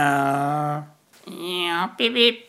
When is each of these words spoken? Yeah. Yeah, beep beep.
Yeah. 0.00 0.84
Yeah, 1.26 1.90
beep 1.98 2.14
beep. 2.14 2.48